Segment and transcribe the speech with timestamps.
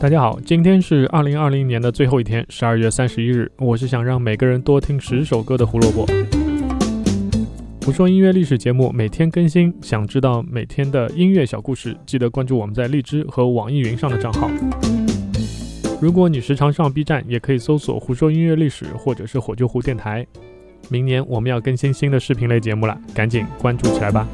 [0.00, 3.52] 大家好，今天是二零二零年的最后一天，十二月三十一日。
[3.58, 6.06] 我是想让每个人多听十首歌的胡萝卜。
[7.84, 14.50] 胡说音乐历史节目每天更新，想知道每天的音乐小故事，记得关注我们在荔枝和网易云上的账号。
[16.00, 20.26] 如果你时常上 B 站，也可以搜索“胡说音乐历史”或者是“火救湖电台”。
[20.88, 24.26] 明年我们要更新新的视频类节目了，赶紧关注起来吧。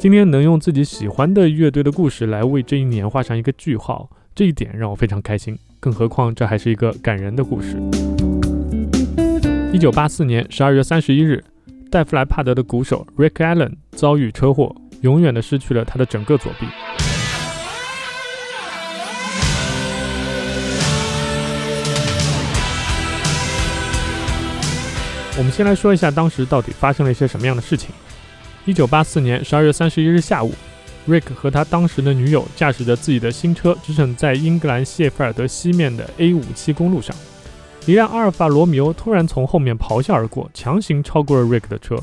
[0.00, 5.58] 今天能用自己喜欢的乐队的故事来为这一年画上一个句号，这一点让我非常开心。
[5.80, 7.76] 更何况这还是一个感人的故事。
[9.72, 11.42] 一九八四年十二月三十一日，
[11.90, 16.66] 戴夫莱帕德的鼓手 Rick Allen 遭遇车祸，永远的失去了他的整个左臂。
[25.36, 27.90] 我们先来说一下当时到底发生了一些什么样的事情。
[28.68, 30.52] 一九八四年十二月三十一日下午
[31.08, 37.16] ，Rick 和他当时的女友驾驶着自己的新车，驰骋在英格兰谢菲尔德西面的 A 五七公路上。
[37.86, 41.96] 一辆阿尔法罗密欧突然从后面咆哮而过，强行超过了 Rick 的车。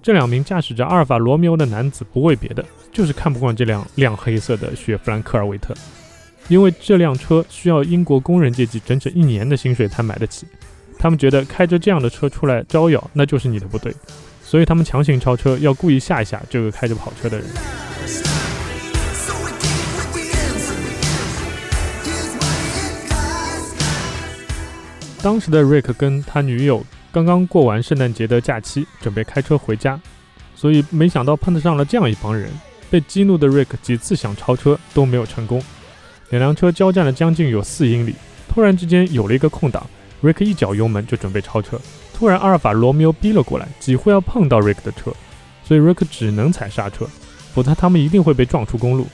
[0.00, 5.74] 这两名驾驶着阿尔法罗密欧的男子不为别的，就是看不惯这辆亮黑色的雪佛兰科尔维特，
[6.46, 10.46] 因为这辆车需要英国工人阶级整整一年的薪水才买得起。
[11.00, 13.92] 他们觉得开着这样的车出来招摇，那就是你的不对。
[14.52, 17.46] 所以他们强行超车，要故意吓一吓这个开着跑车的人。
[25.22, 29.98] 当时的 Rick 跟他女友刚刚过完圣诞节的假期，准备开车回家，
[30.54, 32.50] 所以没想到碰得上了这样一帮人。
[32.90, 35.62] 被激怒的 Rick 几次想超车都没有成功，
[36.28, 38.14] 两辆车交战了将近有四英里，
[38.50, 39.88] 突然之间有了一个空档，
[40.22, 41.78] 瑞克一脚油门就准备超车。
[42.14, 45.12] 突然，阿尔法罗密欧逼了过来，几乎要碰到瑞克的车，
[45.64, 47.04] 所以瑞克只能踩刹车，
[47.52, 49.06] 否则他们一定会被撞出公路。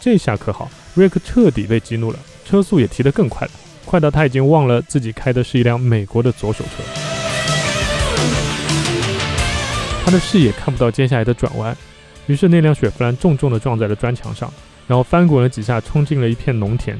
[0.00, 3.52] 这下可好，瑞克彻底被激怒了，车速也提得更快了，
[3.84, 6.82] 快到他已经忘了自己开的是一辆美国的左手车。
[10.02, 11.76] 他的视野看不到接下来的转弯，
[12.26, 14.50] 于是那辆雪佛兰重重地撞在了砖墙上，
[14.88, 16.98] 然后翻滚了几下，冲进了一片农田。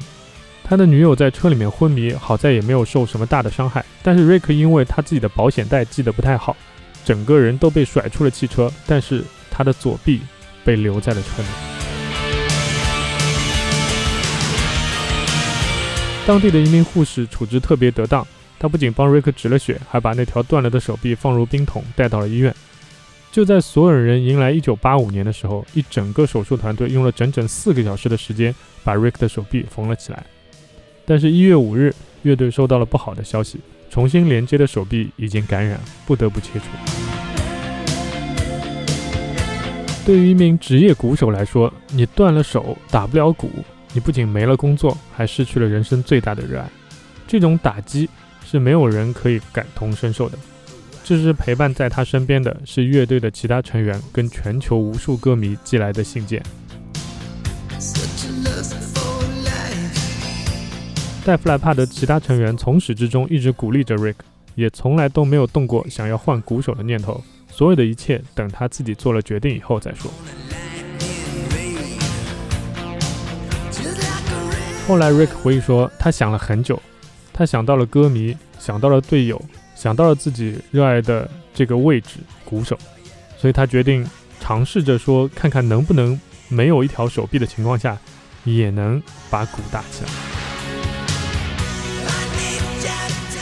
[0.70, 3.84] 他的女友在车里面昏迷，好在也没有受什么大的伤害。
[4.04, 6.56] 但是瑞克因为他自己的保险带系得不太好，
[7.04, 10.20] 整个人都被甩出了汽车，但是他的左臂
[10.64, 11.48] 被留在了车里。
[16.24, 18.24] 当地的一名护士处置特别得当，
[18.56, 22.54] 他不仅帮瑞克止了血，还把那条断了的手臂放入冰桶带到了医院。
[23.32, 28.54] 就在所有人迎来1985年的时候，一整个手术团队用了整整四个小时的时间
[28.84, 30.24] 把瑞克的手臂缝了起来。
[31.10, 33.58] 但是，一月五日，乐队收到了不好的消息，
[33.90, 36.66] 重新连接的手臂已经感染，不得不切除。
[40.06, 43.50] 对于一名职业鼓手来说，你断了手，打不了鼓，
[43.92, 46.70] 你不仅没了工作，还失去了人生最大的热爱。
[47.26, 48.08] 这种打击
[48.46, 50.38] 是没有人可以感同身受的。
[51.02, 56.40] 这支陪伴在他身边的是乐队的其他成员跟全球无数歌迷寄来的信件。
[61.24, 64.14] 戴夫莱帕的其他成员从始至终一直鼓励着 Rick，
[64.54, 67.22] 也从来都没有动过想要换鼓手的念头。
[67.50, 70.10] 所有的一切等他自己做了决定以后再说。
[74.88, 76.80] 后来 Rick 回忆说，他想了很久，
[77.32, 79.40] 他想到了歌迷，想到了队友，
[79.76, 82.78] 想到了自己热爱的这个位置——鼓手，
[83.36, 84.04] 所以他决定
[84.40, 87.96] 尝试着说，看看能不能没有一条手臂的情况下，
[88.44, 90.39] 也能把鼓打起来。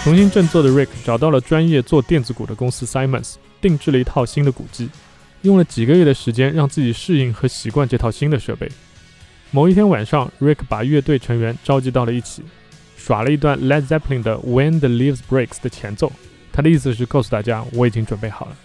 [0.08, 4.88] 重新振作的 Rick 找到了专业做电子鼓的公司 Simons，定制了一套新的鼓机，
[5.42, 8.66] 用了几个月的时间让自己适应和习惯这套新的设备。
[9.50, 12.42] 某一天晚上，Rick 把乐队成员召集到了一起，
[12.96, 16.10] 耍了一段 Led Zeppelin 的 When the Leaves Breaks 的前奏。
[16.54, 18.56] 他的意思是告诉大家，我已经准备好了。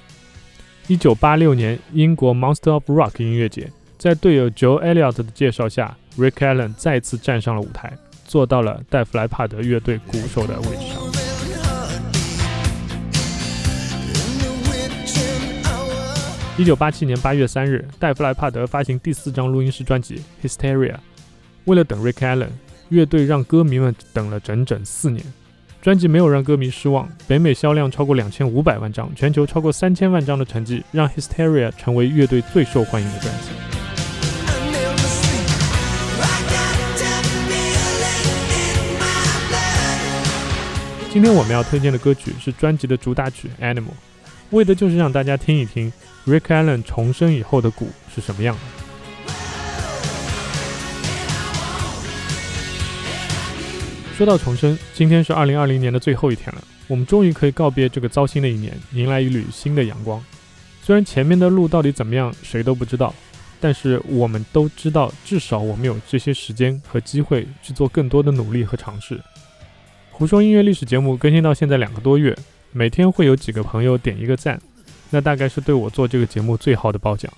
[0.88, 7.92] 一九八六年，英国 Monster of Rock 音乐节，在队友 Joe Elliott 的介绍下，Rick Allen 再次站上了舞台，
[8.25, 11.03] 坐到了戴夫莱帕德乐队鼓手的位置上。
[16.56, 20.92] 一九八七年八月三日，戴夫莱帕德发行第四张录音室专辑《Hysteria》。
[21.66, 22.50] 为了等 Rick Allen，
[22.90, 25.26] 乐队让歌迷们等了整整四年。
[25.82, 33.50] 专辑没有让歌迷失望，北美销量超过两千五百万张，全球超过三千万张的成绩，让《Hysteria》成为乐队最受欢迎的专辑。
[41.12, 43.82] 今天我们要推荐的歌曲是专辑的主打曲《Animal》，
[44.54, 45.92] 为的就是让大家听一听。
[46.26, 48.62] Rick Allen 重生以后的鼓是什么样的？
[54.16, 60.24] 说到重生，今天是二零二零年的最后一天了，我们终于可以告别这个糟心的一年，迎来一缕新的阳光。
[60.82, 63.14] 虽然前面的路到底怎么样，谁都不知道，
[63.60, 69.20] 但是我们都知道，至少我们有这些时间和机会去做更多的努力和尝试。
[70.12, 72.38] 胡说音乐历史节目更新到现在两个多月，
[72.75, 74.60] 每天会有几个朋友点一个赞，
[75.12, 77.31] 那大概是对我做这个节目最好的褒奖。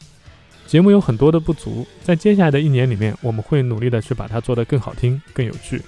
[0.65, 5.81] 节目有很多的不足，在接下来的一年里面，我们会努力的去把它做得更好听、更有趣。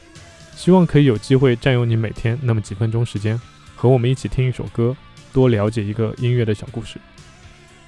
[0.56, 3.40] 希望可以有机会占用你每天那么几分钟时间，
[3.76, 4.96] 和我们一起听一首歌，
[5.32, 7.00] 多了解一个音乐的小故事。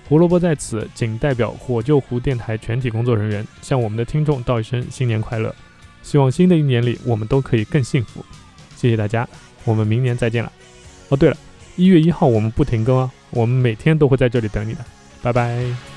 [0.07, 5.53] 胡萝卜在此仅代表火救湖电台全体工作人员，向我们的听众道一声新年快乐。
[6.01, 8.23] 希望新的一年里我们都可以更幸福。
[8.75, 9.27] 谢谢大家，
[9.65, 10.51] 我们明年再见了。
[11.09, 11.38] 哦，对了，
[11.79, 14.79] 一月一号我们不停更啊，我们每天都会在这里等你的。
[15.21, 15.88] 拜拜。